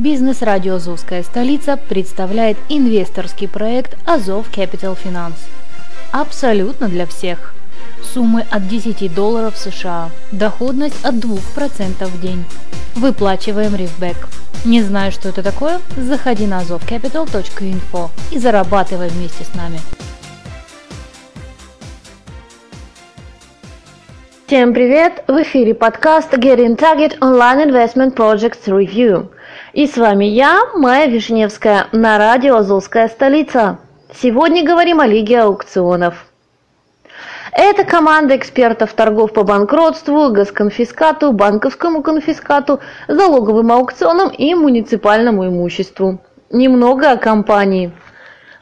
Бизнес-радио 0.00 0.76
«Азовская 0.76 1.22
столица» 1.22 1.76
представляет 1.76 2.56
инвесторский 2.70 3.46
проект 3.46 3.98
«Азов 4.08 4.50
Capital 4.50 4.96
Finance». 4.96 5.36
Абсолютно 6.10 6.88
для 6.88 7.04
всех. 7.04 7.52
Суммы 8.02 8.46
от 8.50 8.66
10 8.66 9.14
долларов 9.14 9.58
США. 9.58 10.08
Доходность 10.32 11.04
от 11.04 11.16
2% 11.16 12.06
в 12.06 12.18
день. 12.18 12.46
Выплачиваем 12.94 13.76
рифбэк. 13.76 14.16
Не 14.64 14.80
знаешь, 14.80 15.12
что 15.12 15.28
это 15.28 15.42
такое? 15.42 15.80
Заходи 15.98 16.46
на 16.46 16.62
azovcapital.info 16.62 18.08
и 18.30 18.38
зарабатывай 18.38 19.08
вместе 19.08 19.44
с 19.44 19.54
нами. 19.54 19.80
Всем 24.46 24.72
привет! 24.72 25.22
В 25.28 25.42
эфире 25.42 25.74
подкаст 25.74 26.32
Getting 26.32 26.76
Target 26.76 27.18
Online 27.18 27.66
Investment 27.66 28.14
Projects 28.14 28.64
Review. 28.66 29.28
И 29.72 29.86
с 29.86 29.96
вами 29.96 30.24
я, 30.24 30.62
Майя 30.74 31.06
Вишневская, 31.06 31.86
на 31.92 32.18
радио 32.18 32.56
«Азовская 32.56 33.06
столица». 33.06 33.78
Сегодня 34.12 34.64
говорим 34.64 35.00
о 35.00 35.06
Лиге 35.06 35.42
аукционов. 35.42 36.26
Это 37.52 37.84
команда 37.84 38.36
экспертов 38.36 38.92
торгов 38.94 39.32
по 39.32 39.44
банкротству, 39.44 40.30
госконфискату, 40.30 41.32
банковскому 41.32 42.02
конфискату, 42.02 42.80
залоговым 43.06 43.70
аукционам 43.70 44.30
и 44.30 44.54
муниципальному 44.54 45.46
имуществу. 45.46 46.20
Немного 46.50 47.12
о 47.12 47.16
компании– 47.16 47.92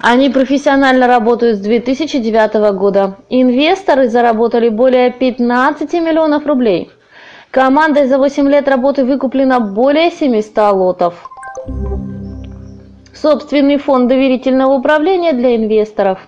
они 0.00 0.30
профессионально 0.30 1.08
работают 1.08 1.56
с 1.56 1.60
2009 1.60 2.72
года. 2.76 3.16
Инвесторы 3.30 4.08
заработали 4.08 4.68
более 4.68 5.10
15 5.10 5.92
миллионов 5.94 6.46
рублей. 6.46 6.92
Командой 7.50 8.06
за 8.06 8.18
8 8.18 8.46
лет 8.50 8.68
работы 8.68 9.06
выкуплено 9.06 9.58
более 9.58 10.10
700 10.10 10.74
лотов. 10.74 11.30
Собственный 13.14 13.78
фонд 13.78 14.08
доверительного 14.08 14.74
управления 14.74 15.32
для 15.32 15.56
инвесторов. 15.56 16.18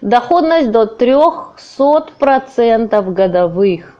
Доходность 0.00 0.70
до 0.70 0.84
300% 0.84 3.12
годовых. 3.12 3.98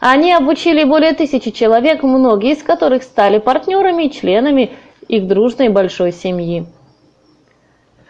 Они 0.00 0.32
обучили 0.32 0.82
более 0.82 1.12
тысячи 1.12 1.52
человек, 1.52 2.02
многие 2.02 2.54
из 2.54 2.64
которых 2.64 3.04
стали 3.04 3.38
партнерами 3.38 4.06
и 4.06 4.10
членами 4.10 4.72
их 5.06 5.28
дружной 5.28 5.68
большой 5.68 6.10
семьи. 6.10 6.66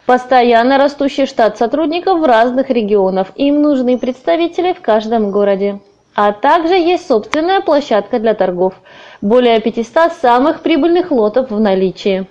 Постоянно 0.07 0.79
растущий 0.79 1.27
штат 1.27 1.59
сотрудников 1.59 2.21
в 2.21 2.25
разных 2.25 2.71
регионах. 2.71 3.33
Им 3.37 3.61
нужны 3.61 3.99
представители 3.99 4.73
в 4.73 4.81
каждом 4.81 5.31
городе. 5.31 5.81
А 6.15 6.33
также 6.33 6.75
есть 6.75 7.09
собственная 7.09 7.61
площадка 7.61 8.21
для 8.21 8.35
торгов. 8.35 8.75
Более 9.21 9.61
500 9.61 10.13
самых 10.13 10.61
прибыльных 10.61 11.11
лотов 11.11 11.51
в 11.51 11.59
наличии. 11.59 12.27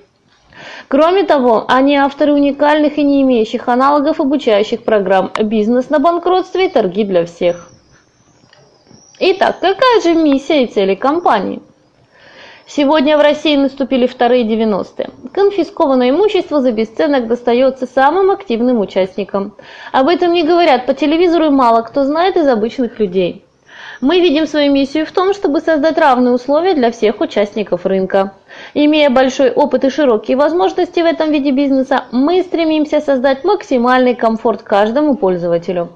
Кроме 0.88 1.23
того, 1.23 1.66
они 1.67 1.98
авторы 1.98 2.34
уникальных 2.34 2.98
и 2.98 3.03
не 3.03 3.22
имеющих 3.23 3.67
аналогов 3.67 4.22
обучающих 4.22 4.84
программ 4.84 5.31
«Бизнес 5.38 5.90
на 5.90 6.00
банкротстве» 6.00 6.68
и 6.68 6.69
«Торги 6.69 7.03
для 7.03 7.25
всех». 7.25 7.69
Итак, 9.19 9.59
какая 9.59 10.02
же 10.02 10.13
миссия 10.13 10.63
и 10.63 10.68
цели 10.68 10.96
компании? 10.96 11.62
Сегодня 12.66 13.18
в 13.18 13.22
России 13.22 13.56
наступили 13.57 14.07
вторые 14.07 14.46
90-е. 14.46 15.09
Конфискованное 15.34 16.12
имущество 16.12 16.62
за 16.62 16.72
бесценок 16.72 17.28
достается 17.28 17.86
самым 17.86 18.31
активным 18.31 18.80
участникам. 18.80 19.56
Об 19.91 20.07
этом 20.07 20.31
не 20.31 20.44
говорят 20.44 20.86
по 20.86 20.94
телевизору 20.94 21.47
и 21.47 21.50
мало 21.50 21.81
кто 21.81 22.06
знает 22.06 22.38
из 22.38 22.47
обычных 22.47 23.00
людей. 23.00 23.43
Мы 24.03 24.19
видим 24.19 24.47
свою 24.47 24.74
миссию 24.74 25.06
в 25.06 25.14
том, 25.14 25.34
чтобы 25.34 25.62
создать 25.62 25.97
равные 25.97 26.34
условия 26.34 26.74
для 26.74 26.91
всех 26.91 27.22
участников 27.22 27.86
рынка. 27.86 28.34
Имея 28.74 29.09
большой 29.09 29.50
опыт 29.50 29.86
и 29.86 29.90
широкие 29.90 30.36
возможности 30.36 31.00
в 31.00 31.06
этом 31.06 31.31
виде 31.31 31.52
бизнеса, 31.52 32.03
мы 32.12 32.44
стремимся 32.44 33.00
создать 33.00 33.46
максимальный 33.46 34.13
комфорт 34.13 34.62
каждому 34.62 35.16
пользователю. 35.16 35.88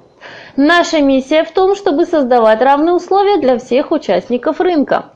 Наша 0.55 1.01
миссия 1.01 1.43
в 1.43 1.51
том, 1.51 1.75
чтобы 1.75 2.05
создавать 2.05 2.61
равные 2.61 2.93
условия 2.93 3.41
для 3.41 3.57
всех 3.57 3.91
участников 3.91 4.61
рынка. 4.61 5.07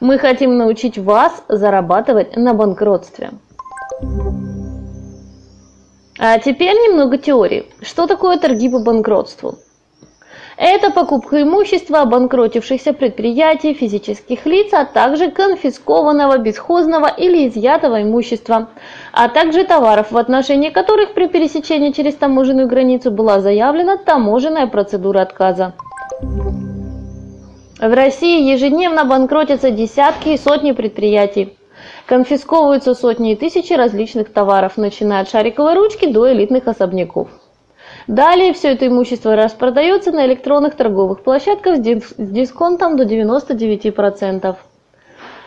Мы 0.00 0.18
хотим 0.18 0.58
научить 0.58 0.98
вас 0.98 1.44
зарабатывать 1.46 2.36
на 2.36 2.52
банкротстве. 2.52 3.30
А 6.18 6.36
теперь 6.40 6.74
немного 6.74 7.16
теории. 7.16 7.66
Что 7.80 8.08
такое 8.08 8.38
торги 8.38 8.68
по 8.68 8.80
банкротству? 8.80 9.54
Это 10.62 10.90
покупка 10.90 11.40
имущества 11.40 12.02
обанкротившихся 12.02 12.92
предприятий, 12.92 13.72
физических 13.72 14.44
лиц, 14.44 14.74
а 14.74 14.84
также 14.84 15.30
конфискованного, 15.30 16.36
бесхозного 16.36 17.06
или 17.06 17.48
изъятого 17.48 18.02
имущества, 18.02 18.68
а 19.10 19.30
также 19.30 19.64
товаров, 19.64 20.12
в 20.12 20.18
отношении 20.18 20.68
которых 20.68 21.14
при 21.14 21.28
пересечении 21.28 21.92
через 21.92 22.14
таможенную 22.16 22.68
границу 22.68 23.10
была 23.10 23.40
заявлена 23.40 23.96
таможенная 23.96 24.66
процедура 24.66 25.22
отказа. 25.22 25.72
В 26.20 27.94
России 27.94 28.52
ежедневно 28.52 29.06
банкротятся 29.06 29.70
десятки 29.70 30.28
и 30.28 30.36
сотни 30.36 30.72
предприятий. 30.72 31.56
Конфисковываются 32.04 32.94
сотни 32.94 33.32
и 33.32 33.36
тысячи 33.36 33.72
различных 33.72 34.30
товаров, 34.30 34.76
начиная 34.76 35.22
от 35.22 35.30
шариковой 35.30 35.72
ручки 35.72 36.04
до 36.12 36.30
элитных 36.30 36.68
особняков. 36.68 37.28
Далее 38.06 38.52
все 38.52 38.72
это 38.72 38.86
имущество 38.86 39.36
распродается 39.36 40.12
на 40.12 40.26
электронных 40.26 40.74
торговых 40.74 41.22
площадках 41.22 41.76
с 41.76 41.80
дисконтом 42.16 42.96
до 42.96 43.04
99%. 43.04 44.56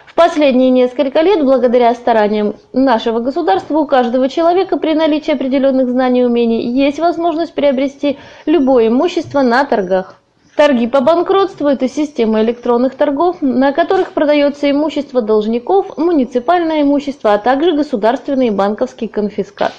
В 0.06 0.16
последние 0.16 0.70
несколько 0.70 1.22
лет, 1.22 1.44
благодаря 1.44 1.94
стараниям 1.96 2.56
нашего 2.72 3.20
государства, 3.20 3.80
у 3.80 3.88
каждого 3.88 4.30
человека 4.30 4.78
при 4.78 4.94
наличии 4.94 5.32
определенных 5.32 5.90
знаний 5.90 6.22
и 6.22 6.26
умений 6.26 6.68
есть 6.70 7.00
возможность 7.00 7.56
приобрести 7.56 8.20
любое 8.46 8.90
имущество 8.90 9.42
на 9.42 9.66
торгах. 9.66 10.18
Торги 10.56 10.86
по 10.86 11.02
банкротству– 11.02 11.68
это 11.70 11.90
система 11.90 12.44
электронных 12.44 12.94
торгов, 12.94 13.38
на 13.42 13.72
которых 13.72 14.12
продается 14.12 14.70
имущество 14.70 15.24
должников, 15.24 15.98
муниципальное 15.98 16.84
имущество, 16.84 17.34
а 17.34 17.40
также 17.40 17.72
государственный 17.72 18.48
и 18.48 18.52
банковский 18.52 19.08
конфискат. 19.08 19.74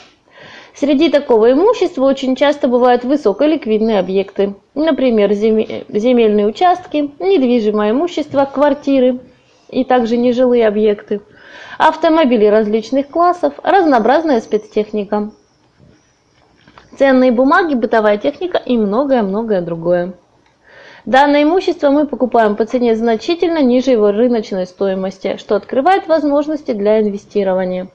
Среди 0.76 1.08
такого 1.08 1.52
имущества 1.52 2.04
очень 2.04 2.34
часто 2.34 2.66
бывают 2.66 3.04
высоколиквидные 3.04 4.00
объекты, 4.00 4.54
например, 4.74 5.32
земельные 5.32 6.46
участки, 6.46 7.12
недвижимое 7.20 7.92
имущество, 7.92 8.44
квартиры 8.52 9.20
и 9.68 9.84
также 9.84 10.16
нежилые 10.16 10.66
объекты, 10.66 11.20
автомобили 11.78 12.46
различных 12.46 13.06
классов, 13.06 13.54
разнообразная 13.62 14.40
спецтехника, 14.40 15.30
ценные 16.98 17.30
бумаги, 17.30 17.74
бытовая 17.74 18.18
техника 18.18 18.58
и 18.58 18.76
многое-многое 18.76 19.60
другое. 19.60 20.14
Данное 21.06 21.44
имущество 21.44 21.90
мы 21.90 22.06
покупаем 22.06 22.56
по 22.56 22.64
цене 22.64 22.96
значительно 22.96 23.62
ниже 23.62 23.92
его 23.92 24.10
рыночной 24.10 24.66
стоимости, 24.66 25.36
что 25.36 25.54
открывает 25.54 26.08
возможности 26.08 26.72
для 26.72 27.00
инвестирования. 27.00 27.90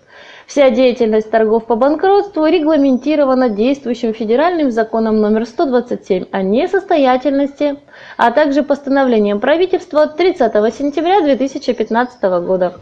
Вся 0.49 0.71
деятельность 0.71 1.29
торгов 1.29 1.65
по 1.65 1.75
банкротству 1.75 2.47
регламентирована 2.47 3.49
действующим 3.49 4.15
федеральным 4.15 4.71
законом 4.71 5.21
номер 5.21 5.45
127 5.45 6.25
о 6.31 6.41
несостоятельности, 6.41 7.77
а 8.17 8.31
также 8.31 8.63
постановлением 8.63 9.39
правительства 9.39 10.01
от 10.01 10.17
30 10.17 10.51
сентября 10.73 11.21
2015 11.21 12.23
года, 12.43 12.73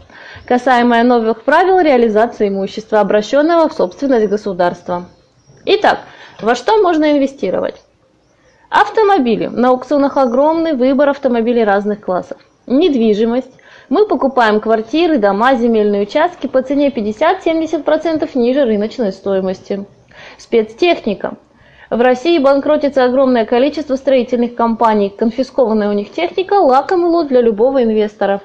касаемое 0.46 1.02
новых 1.02 1.42
правил 1.44 1.78
реализации 1.78 2.48
имущества, 2.48 3.00
обращенного 3.00 3.68
в 3.68 3.74
собственность 3.74 4.28
государства. 4.28 5.04
Итак, 5.66 5.98
во 6.40 6.54
что 6.54 6.82
можно 6.82 7.12
инвестировать? 7.12 7.82
Автомобили. 8.70 9.48
На 9.48 9.68
аукционах 9.68 10.16
огромный 10.16 10.72
выбор 10.72 11.10
автомобилей 11.10 11.64
разных 11.64 12.00
классов. 12.00 12.38
Недвижимость. 12.66 13.57
Мы 13.88 14.06
покупаем 14.06 14.60
квартиры, 14.60 15.16
дома, 15.16 15.54
земельные 15.54 16.02
участки 16.02 16.46
по 16.46 16.60
цене 16.62 16.90
50-70% 16.90 18.28
ниже 18.34 18.64
рыночной 18.64 19.12
стоимости. 19.12 19.86
Спецтехника. 20.36 21.38
В 21.88 21.98
России 22.02 22.38
банкротится 22.38 23.04
огромное 23.04 23.46
количество 23.46 23.96
строительных 23.96 24.54
компаний. 24.54 25.08
Конфискованная 25.08 25.88
у 25.88 25.94
них 25.94 26.12
техника– 26.12 26.54
лакомый 26.60 27.10
лот 27.10 27.28
для 27.28 27.40
любого 27.40 27.82
инвестора. 27.82 28.42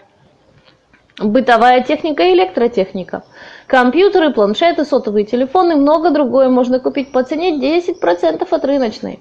бытовая 1.19 1.84
техника 1.84 2.24
и 2.24 2.34
электротехника. 2.34 3.24
Компьютеры, 3.68 4.31
планшеты, 4.34 4.86
сотовые 4.86 5.25
телефоны, 5.25 5.75
много 5.75 6.10
другое 6.10 6.48
можно 6.50 6.80
купить 6.80 7.12
по 7.12 7.22
цене 7.24 7.60
10% 7.60 8.48
от 8.50 8.66
рыночной. 8.66 9.19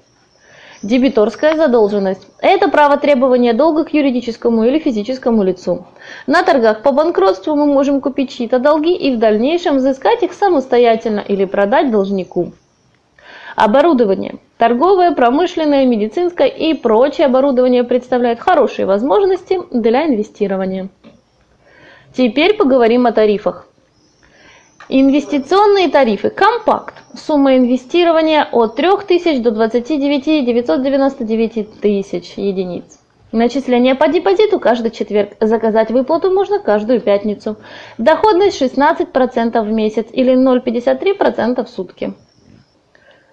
Дебиторская 0.83 1.55
задолженность– 1.55 2.27
это 2.41 2.67
право 2.67 2.97
требования 2.97 3.53
долга 3.53 3.85
к 3.85 3.93
юридическому 3.93 4.65
или 4.65 4.79
физическому 4.79 5.41
лицу. 5.41 5.85
На 6.27 6.43
торгах 6.43 6.81
по 6.81 6.91
банкротству 6.91 7.55
мы 7.55 7.67
можем 7.67 8.01
купить 8.01 8.31
чьи-то 8.31 8.59
долги 8.59 8.93
и 8.93 9.15
в 9.15 9.17
дальнейшем 9.17 9.77
взыскать 9.77 10.23
их 10.23 10.33
самостоятельно 10.33 11.21
или 11.21 11.45
продать 11.45 11.89
должнику. 11.89 12.51
Оборудование. 13.55 14.39
Торговое, 14.57 15.11
промышленное, 15.11 15.85
медицинское 15.85 16.49
и 16.49 16.73
прочее 16.73 17.27
оборудование 17.27 17.85
представляет 17.85 18.41
хорошие 18.41 18.85
возможности 18.85 19.61
для 19.71 20.05
инвестирования. 20.07 20.89
Теперь 22.13 22.57
поговорим 22.57 23.05
о 23.05 23.13
тарифах. 23.13 23.69
Инвестиционные 24.89 25.87
тарифы 25.87 26.29
«Компакт». 26.29 26.95
Сумма 27.15 27.55
инвестирования 27.55 28.47
от 28.51 28.75
3000 28.75 29.39
до 29.39 29.51
29 29.51 30.45
999 30.45 31.79
тысяч 31.79 32.33
единиц. 32.35 32.99
Начисление 33.31 33.95
по 33.95 34.09
депозиту 34.09 34.59
каждый 34.59 34.91
четверг. 34.91 35.37
Заказать 35.39 35.89
выплату 35.89 36.31
можно 36.31 36.59
каждую 36.59 36.99
пятницу. 36.99 37.55
Доходность 37.97 38.61
16% 38.61 39.61
в 39.61 39.71
месяц 39.71 40.07
или 40.11 40.33
0,53% 40.35 41.63
в 41.63 41.69
сутки. 41.69 42.13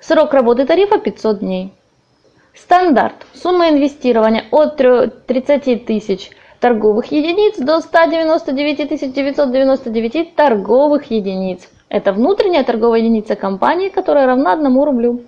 Срок 0.01 0.33
работы 0.33 0.67
тарифа 0.67 0.99
500 0.99 1.41
дней. 1.41 1.75
Стандарт. 2.55 3.27
Сумма 3.35 3.71
инвестирования 3.71 4.45
от 4.53 4.77
30 4.77 5.85
тысяч 5.85 6.31
торговых 6.61 7.11
единиц 7.11 7.59
до 7.59 7.81
199 7.81 9.13
999 9.15 10.35
торговых 10.35 11.11
единиц. 11.11 11.69
Это 11.89 12.13
внутренняя 12.13 12.63
торговая 12.63 13.01
единица 13.01 13.35
компании, 13.35 13.89
которая 13.89 14.27
равна 14.27 14.53
1 14.53 14.83
рублю. 14.83 15.23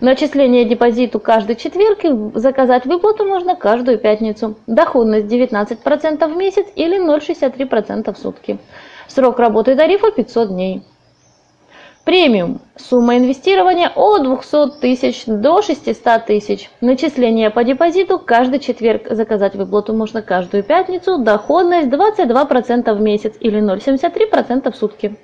Начисление 0.00 0.64
депозиту 0.64 1.18
каждый 1.18 1.56
четверг 1.56 2.04
и 2.04 2.38
заказать 2.38 2.86
выплату 2.86 3.24
можно 3.24 3.56
каждую 3.56 3.98
пятницу. 3.98 4.54
Доходность 4.68 5.26
19% 5.26 6.32
в 6.32 6.36
месяц 6.36 6.66
или 6.76 7.04
0,63% 7.04 8.14
в 8.14 8.16
сутки. 8.16 8.58
Срок 9.08 9.40
работы 9.40 9.74
тарифа 9.74 10.12
500 10.12 10.48
дней. 10.48 10.82
Премиум. 12.08 12.62
Сумма 12.74 13.18
инвестирования 13.18 13.92
от 13.94 14.22
200 14.22 14.80
тысяч 14.80 15.24
до 15.26 15.60
600 15.60 16.24
тысяч. 16.24 16.70
Начисление 16.80 17.50
по 17.50 17.64
депозиту 17.64 18.18
каждый 18.18 18.60
четверг. 18.60 19.08
Заказать 19.10 19.56
выплату 19.56 19.92
можно 19.92 20.22
каждую 20.22 20.62
пятницу. 20.62 21.18
Доходность 21.18 21.88
22% 21.88 22.94
в 22.94 23.00
месяц 23.02 23.34
или 23.40 23.60
0,73% 23.60 24.72
в 24.72 24.74
сутки. 24.74 25.18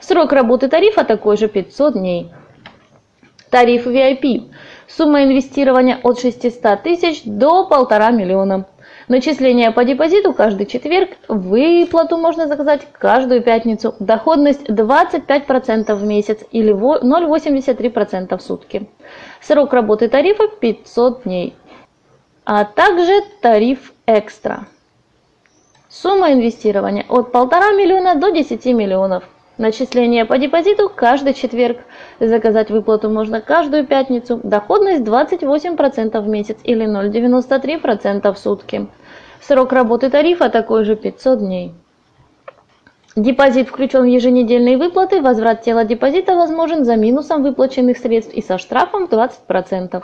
Срок 0.00 0.32
работы 0.32 0.66
тарифа 0.66 1.04
такой 1.04 1.36
же 1.36 1.46
500 1.46 1.92
дней. 1.92 2.32
Тариф 3.48 3.86
VIP. 3.86 4.50
Сумма 4.88 5.22
инвестирования 5.22 6.00
от 6.02 6.18
600 6.18 6.82
тысяч 6.82 7.22
до 7.24 7.68
1,5 7.70 8.12
миллиона. 8.12 8.66
Начисление 9.12 9.72
по 9.72 9.84
депозиту 9.84 10.32
каждый 10.32 10.64
четверг, 10.64 11.10
выплату 11.28 12.16
можно 12.16 12.46
заказать 12.46 12.88
каждую 12.92 13.42
пятницу. 13.42 13.94
Доходность 13.98 14.70
25% 14.70 15.94
в 15.94 16.02
месяц 16.02 16.38
или 16.50 16.72
0,83% 16.72 18.38
в 18.38 18.40
сутки. 18.40 18.88
Срок 19.42 19.74
работы 19.74 20.08
тарифа 20.08 20.48
500 20.48 21.24
дней. 21.24 21.54
А 22.46 22.64
также 22.64 23.20
тариф 23.42 23.92
экстра. 24.06 24.66
Сумма 25.90 26.32
инвестирования 26.32 27.04
от 27.06 27.34
1,5 27.34 27.76
миллиона 27.76 28.14
до 28.14 28.30
10 28.30 28.64
миллионов. 28.64 29.24
Начисление 29.58 30.24
по 30.24 30.38
депозиту 30.38 30.88
каждый 30.88 31.34
четверг. 31.34 31.78
Заказать 32.20 32.70
выплату 32.70 33.10
можно 33.10 33.42
каждую 33.42 33.86
пятницу. 33.86 34.40
Доходность 34.42 35.02
28% 35.02 36.18
в 36.20 36.28
месяц 36.28 36.56
или 36.64 36.86
0,93% 36.86 38.32
в 38.32 38.38
сутки. 38.38 38.86
Срок 39.42 39.72
работы 39.72 40.08
тарифа 40.08 40.48
такой 40.48 40.84
же 40.84 40.96
500 40.96 41.38
дней. 41.38 41.74
Депозит 43.14 43.68
включен 43.68 44.02
в 44.04 44.06
еженедельные 44.06 44.78
выплаты. 44.78 45.20
Возврат 45.20 45.62
тела 45.62 45.84
депозита 45.84 46.34
возможен 46.34 46.86
за 46.86 46.96
минусом 46.96 47.42
выплаченных 47.42 47.98
средств 47.98 48.32
и 48.32 48.40
со 48.40 48.56
штрафом 48.56 49.06
в 49.06 49.12
20%. 49.12 50.02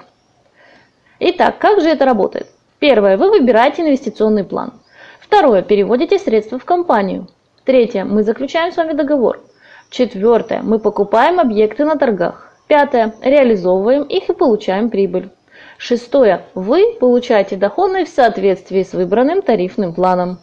Итак, 1.21 1.59
как 1.59 1.81
же 1.81 1.89
это 1.89 2.05
работает? 2.05 2.49
Первое. 2.79 3.17
Вы 3.17 3.31
выбираете 3.31 3.81
инвестиционный 3.81 4.44
план. 4.44 4.75
Второе. 5.21 5.62
Переводите 5.62 6.19
средства 6.19 6.59
в 6.59 6.67
компанию. 6.67 7.29
Третье. 7.69 8.06
Мы 8.06 8.23
заключаем 8.23 8.73
с 8.73 8.79
вами 8.79 8.94
договор. 8.94 9.43
Четвертое. 9.91 10.62
Мы 10.62 10.79
покупаем 10.79 11.38
объекты 11.38 11.85
на 11.85 11.99
торгах. 11.99 12.50
Пятое. 12.67 13.12
Реализовываем 13.20 14.05
их 14.05 14.31
и 14.31 14.32
получаем 14.32 14.88
прибыль. 14.88 15.29
Шестое. 15.76 16.47
Вы 16.55 16.97
получаете 16.99 17.56
доходность 17.56 18.11
в 18.11 18.15
соответствии 18.15 18.82
с 18.82 18.94
выбранным 18.94 19.43
тарифным 19.43 19.93
планом. 19.93 20.38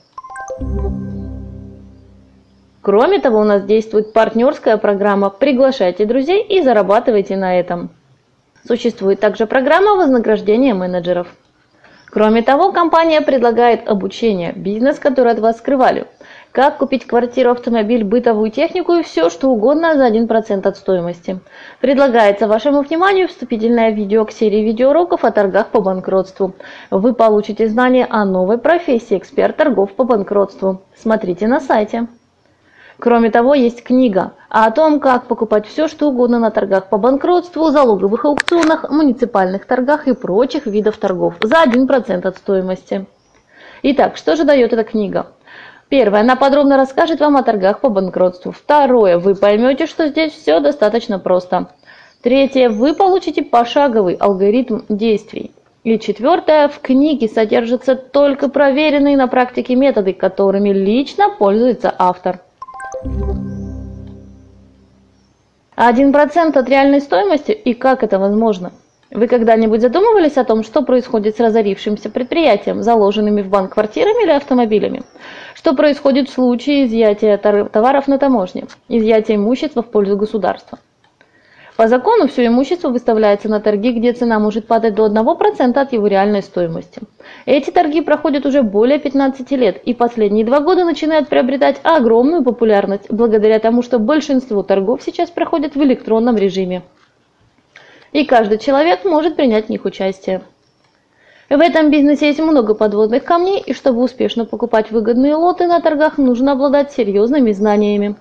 Кроме 2.84 3.18
того, 3.18 3.40
у 3.40 3.44
нас 3.44 3.64
действует 3.64 4.14
партнерская 4.14 4.78
программа 4.78 5.32
«Приглашайте 5.32 6.06
друзей 6.06 6.44
и 6.44 6.62
зарабатывайте 6.62 7.38
на 7.38 7.60
этом». 7.60 7.90
Существует 8.68 9.20
также 9.20 9.48
программа 9.48 9.96
вознаграждения 9.96 10.76
менеджеров. 10.76 11.30
Кроме 12.12 12.44
того, 12.44 12.72
компания 12.72 13.22
предлагает 13.22 13.90
обучение, 13.90 14.54
бизнес, 14.54 15.00
который 15.00 15.32
от 15.32 15.40
вас 15.40 15.58
скрывали– 15.58 16.06
как 16.56 16.78
купить 16.78 17.06
квартиру, 17.06 17.52
автомобиль, 17.52 18.06
бытовую 18.06 18.50
технику 18.50 18.94
и 18.94 19.04
все, 19.04 19.30
что 19.30 19.50
угодно 19.50 19.96
за 19.96 20.08
1% 20.08 20.66
от 20.66 20.78
стоимости. 20.78 21.42
Предлагается 21.82 22.48
вашему 22.48 22.82
вниманию 22.82 23.28
вступительное 23.28 23.92
видео 23.92 24.24
к 24.24 24.32
серии 24.32 24.64
видеоуроков 24.64 25.26
о 25.26 25.32
торгах 25.32 25.68
по 25.68 25.82
банкротству. 25.82 26.54
Вы 26.92 27.14
получите 27.14 27.68
знания 27.68 28.08
о 28.10 28.24
новой 28.24 28.58
профессии 28.58 29.18
эксперт 29.18 29.58
торгов 29.58 29.92
по 29.96 30.06
банкротству. 30.06 30.82
Смотрите 30.96 31.46
на 31.48 31.60
сайте. 31.60 32.08
Кроме 33.00 33.32
того, 33.32 33.54
есть 33.54 33.84
книга 33.84 34.32
о 34.48 34.72
том, 34.72 35.02
как 35.02 35.28
покупать 35.28 35.68
все, 35.68 35.90
что 35.90 36.08
угодно 36.08 36.40
на 36.40 36.52
торгах 36.52 36.88
по 36.88 36.98
банкротству, 36.98 37.70
залоговых 37.70 38.24
аукционах, 38.24 38.90
муниципальных 38.90 39.66
торгах 39.66 40.08
и 40.08 40.14
прочих 40.14 40.68
видов 40.68 40.96
торгов 40.96 41.36
за 41.42 41.66
1% 41.66 42.26
от 42.26 42.38
стоимости. 42.38 43.06
Итак, 43.84 44.16
что 44.16 44.38
же 44.38 44.46
дает 44.46 44.72
эта 44.72 44.86
книга? 44.86 45.28
Первое. 45.90 46.22
Она 46.22 46.36
подробно 46.36 46.78
расскажет 46.78 47.20
вам 47.20 47.38
о 47.38 47.44
торгах 47.44 47.80
по 47.80 47.90
банкротству. 47.90 48.52
Второе. 48.52 49.20
Вы 49.20 49.36
поймете, 49.36 49.86
что 49.86 50.08
здесь 50.08 50.34
все 50.34 50.60
достаточно 50.60 51.20
просто. 51.20 51.68
Третье. 52.22 52.70
Вы 52.70 52.96
получите 52.96 53.44
пошаговый 53.44 54.16
алгоритм 54.16 54.82
действий. 54.90 55.52
И 55.84 56.00
четвертое. 56.00 56.68
В 56.68 56.80
книге 56.80 57.28
содержатся 57.28 57.96
только 57.96 58.50
проверенные 58.50 59.16
на 59.16 59.28
практике 59.28 59.76
методы, 59.76 60.14
которыми 60.14 60.70
лично 60.70 61.30
пользуется 61.38 61.94
автор. 61.98 62.40
1% 65.76 66.58
от 66.58 66.70
реальной 66.70 67.02
стоимости 67.02 67.52
и 67.52 67.74
как 67.74 68.04
это 68.04 68.18
возможно? 68.18 68.72
Вы 69.12 69.28
когда-нибудь 69.28 69.82
задумывались 69.82 70.38
о 70.38 70.46
том, 70.46 70.64
что 70.64 70.82
происходит 70.82 71.38
с 71.38 71.40
разорившимся 71.40 72.10
предприятием, 72.10 72.82
заложенными 72.82 73.44
в 73.44 73.50
банк 73.50 73.74
квартирами 73.74 74.24
или 74.24 74.32
автомобилями? 74.32 75.04
Что 75.54 75.76
происходит 75.76 76.28
в 76.28 76.34
случае 76.34 76.86
изъятия 76.86 77.38
товаров 77.38 78.08
на 78.08 78.18
таможне, 78.18 78.66
изъятия 78.90 79.36
имущества 79.36 79.84
в 79.84 79.92
пользу 79.92 80.18
государства? 80.18 80.80
По 81.78 81.88
закону 81.88 82.28
все 82.28 82.48
имущество 82.48 82.90
выставляется 82.90 83.50
на 83.50 83.60
торги, 83.60 83.92
где 83.92 84.14
цена 84.14 84.40
может 84.40 84.66
падать 84.66 84.96
до 84.96 85.08
1% 85.08 85.78
от 85.78 85.94
его 85.94 86.08
реальной 86.08 86.42
стоимости. 86.42 87.02
Эти 87.46 87.70
торги 87.70 88.02
проходят 88.02 88.46
уже 88.46 88.64
более 88.64 88.98
15 88.98 89.52
лет 89.52 89.82
и 89.84 89.94
последние 89.94 90.46
два 90.46 90.62
года 90.62 90.86
начинают 90.86 91.28
приобретать 91.28 91.82
огромную 91.84 92.44
популярность 92.44 93.12
благодаря 93.12 93.60
тому, 93.60 93.84
что 93.84 94.00
большинство 94.00 94.64
торгов 94.64 95.02
сейчас 95.04 95.30
проходят 95.30 95.76
в 95.76 95.84
электронном 95.84 96.38
режиме 96.38 96.82
и 98.16 98.24
каждый 98.24 98.60
человек 98.60 99.04
может 99.04 99.36
принять 99.36 99.66
в 99.66 99.70
них 99.70 99.84
участие. 99.84 100.42
В 101.50 101.60
этом 101.60 101.92
бизнесе 101.92 102.28
есть 102.28 102.40
много 102.40 102.74
подводных 102.74 103.26
камней, 103.26 103.60
и 103.60 103.74
чтобы 103.74 104.02
успешно 104.02 104.46
покупать 104.46 104.90
выгодные 104.90 105.36
лоты 105.36 105.68
на 105.68 105.82
торгах, 105.82 106.18
нужно 106.18 106.54
обладать 106.54 106.94
серьезными 106.94 107.52
знаниями. 107.52 108.16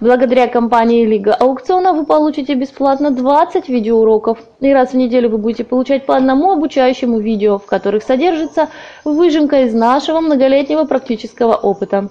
Благодаря 0.00 0.48
компании 0.48 1.04
Лига 1.04 1.34
Аукциона 1.34 1.92
вы 1.92 2.06
получите 2.06 2.54
бесплатно 2.54 3.10
20 3.10 3.68
видеоуроков, 3.68 4.38
и 4.60 4.72
раз 4.72 4.92
в 4.92 4.96
неделю 4.96 5.28
вы 5.28 5.36
будете 5.36 5.64
получать 5.64 6.06
по 6.06 6.16
одному 6.16 6.50
обучающему 6.52 7.20
видео, 7.20 7.58
в 7.58 7.66
которых 7.66 8.02
содержится 8.02 8.70
выжимка 9.04 9.64
из 9.64 9.74
нашего 9.74 10.20
многолетнего 10.20 10.84
практического 10.84 11.54
опыта. 11.54 12.08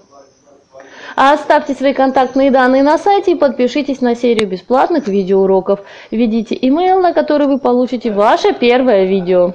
А 1.16 1.34
оставьте 1.34 1.74
свои 1.74 1.94
контактные 1.94 2.52
данные 2.52 2.84
на 2.84 2.98
сайте 2.98 3.32
и 3.32 3.36
подпишитесь 3.36 4.02
на 4.02 4.16
серию 4.16 4.48
бесплатных 4.48 5.08
видеоуроков. 5.08 5.82
Введите 6.12 6.56
email, 6.56 7.02
на 7.02 7.14
который 7.14 7.48
вы 7.48 7.60
получите 7.60 8.12
ваше 8.12 8.54
первое 8.54 9.06
видео. 9.06 9.54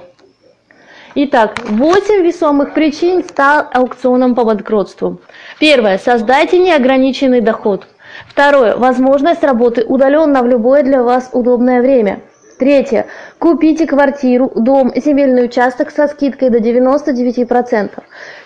Итак, 1.15 1.59
8 1.69 2.23
весомых 2.23 2.75
причин 2.75 3.25
стал 3.25 3.67
аукционом 3.73 4.35
по 4.35 4.45
банкротству. 4.45 5.21
Первое. 5.59 5.99
Создайте 5.99 6.59
неограниченный 6.59 7.41
доход. 7.41 7.87
Второе. 8.29 8.77
Возможность 8.77 9.43
работы 9.43 9.85
удаленно 9.85 10.43
в 10.43 10.47
любое 10.47 10.83
для 10.83 11.03
вас 11.03 11.31
удобное 11.33 11.83
время. 11.83 12.21
Третье. 12.59 13.07
Купите 13.39 13.87
квартиру, 13.87 14.53
дом, 14.55 14.93
земельный 14.95 15.45
участок 15.47 15.91
со 15.91 16.09
скидкой 16.09 16.51
до 16.51 16.59
99%. 16.59 17.91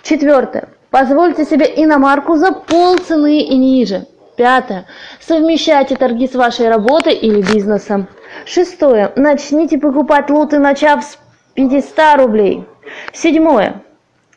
Четвертое. 0.03 0.69
Позвольте 0.93 1.47
себе 1.47 1.65
иномарку 1.75 2.37
за 2.37 2.53
полцены 2.53 3.41
и 3.41 3.57
ниже. 3.57 4.07
Пятое. 4.37 4.85
Совмещайте 5.21 5.97
торги 5.97 6.29
с 6.29 6.35
вашей 6.35 6.69
работой 6.69 7.15
или 7.15 7.41
бизнесом. 7.41 8.09
Шестое. 8.45 9.11
Начните 9.17 9.79
покупать 9.79 10.29
лоты, 10.29 10.59
начав 10.59 11.03
с 11.03 11.19
500 11.55 12.19
рублей. 12.19 12.67
Седьмое. 13.15 13.83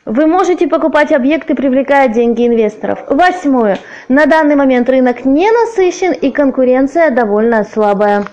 Вы 0.06 0.26
можете 0.26 0.66
покупать 0.66 1.12
объекты, 1.12 1.54
привлекая 1.54 2.08
деньги 2.08 2.46
инвесторов. 2.46 3.00
Восьмое. 3.08 3.78
На 4.08 4.24
данный 4.24 4.54
момент 4.54 4.88
рынок 4.88 5.26
не 5.26 5.50
насыщен 5.50 6.12
и 6.12 6.30
конкуренция 6.30 7.10
довольно 7.10 7.64
слабая. 7.64 8.24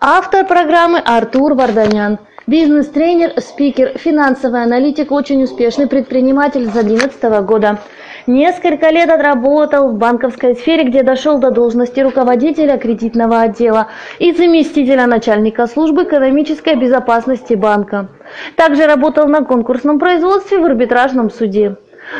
Автор 0.00 0.46
программы 0.46 1.00
Артур 1.00 1.52
Варданян. 1.52 2.18
Бизнес-тренер, 2.48 3.38
спикер, 3.42 3.98
финансовый 3.98 4.62
аналитик, 4.62 5.12
очень 5.12 5.42
успешный 5.42 5.86
предприниматель 5.86 6.64
с 6.64 6.70
2011 6.72 7.44
года. 7.44 7.78
Несколько 8.26 8.88
лет 8.88 9.10
отработал 9.10 9.90
в 9.90 9.98
банковской 9.98 10.54
сфере, 10.54 10.84
где 10.84 11.02
дошел 11.02 11.38
до 11.38 11.50
должности 11.50 12.00
руководителя 12.00 12.78
кредитного 12.78 13.42
отдела 13.42 13.88
и 14.18 14.32
заместителя 14.32 15.06
начальника 15.06 15.66
службы 15.66 16.04
экономической 16.04 16.74
безопасности 16.74 17.52
банка. 17.52 18.08
Также 18.56 18.86
работал 18.86 19.28
на 19.28 19.44
конкурсном 19.44 19.98
производстве 19.98 20.58
в 20.58 20.64
арбитражном 20.64 21.30
суде. 21.30 21.76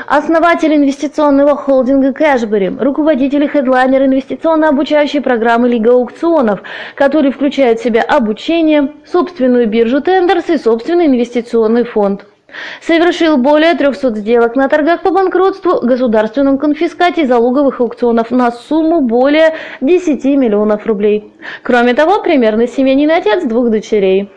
Основатель 0.06 0.74
инвестиционного 0.74 1.56
холдинга 1.56 2.12
Кэшбери, 2.12 2.68
руководитель 2.68 3.44
и 3.44 3.48
хедлайнер 3.48 4.04
инвестиционно-обучающей 4.04 5.20
программы 5.20 5.68
Лига 5.68 5.92
аукционов, 5.92 6.60
который 6.94 7.32
включает 7.32 7.80
в 7.80 7.84
себя 7.84 8.02
обучение, 8.02 8.92
собственную 9.06 9.66
биржу 9.66 10.02
Тендерс 10.02 10.50
и 10.50 10.58
собственный 10.58 11.06
инвестиционный 11.06 11.84
фонд. 11.84 12.26
Совершил 12.82 13.36
более 13.36 13.74
300 13.74 14.16
сделок 14.16 14.56
на 14.56 14.68
торгах 14.68 15.02
по 15.02 15.10
банкротству, 15.10 15.80
государственном 15.82 16.58
конфискате 16.58 17.22
и 17.22 17.26
залоговых 17.26 17.80
аукционов 17.80 18.30
на 18.30 18.50
сумму 18.52 19.00
более 19.00 19.54
10 19.80 20.24
миллионов 20.24 20.86
рублей. 20.86 21.32
Кроме 21.62 21.94
того, 21.94 22.22
примерный 22.22 22.68
семейный 22.68 23.16
отец 23.16 23.44
двух 23.44 23.70
дочерей. 23.70 24.30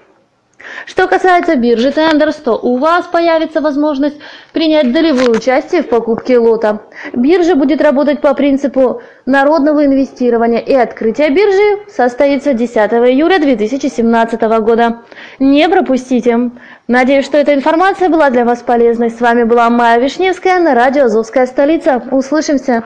Что 0.85 1.07
касается 1.07 1.55
биржи 1.55 1.91
Тендерс, 1.91 2.35
то 2.35 2.53
у 2.53 2.77
вас 2.77 3.05
появится 3.05 3.61
возможность 3.61 4.17
принять 4.53 4.91
долевое 4.91 5.29
участие 5.29 5.83
в 5.83 5.89
покупке 5.89 6.37
лота. 6.37 6.81
Биржа 7.13 7.55
будет 7.55 7.81
работать 7.81 8.21
по 8.21 8.33
принципу 8.33 9.01
народного 9.25 9.85
инвестирования 9.85 10.59
и 10.59 10.73
открытие 10.73 11.29
биржи 11.29 11.85
состоится 11.89 12.53
10 12.53 12.75
июля 12.75 13.39
2017 13.39 14.41
года. 14.41 15.01
Не 15.39 15.69
пропустите! 15.69 16.51
Надеюсь, 16.87 17.25
что 17.25 17.37
эта 17.37 17.53
информация 17.53 18.09
была 18.09 18.29
для 18.29 18.43
вас 18.43 18.61
полезной. 18.61 19.11
С 19.11 19.21
вами 19.21 19.43
была 19.43 19.69
Майя 19.69 19.99
Вишневская 19.99 20.59
на 20.59 20.75
радио 20.75 21.05
«Азовская 21.05 21.45
столица». 21.45 22.03
Услышимся! 22.11 22.83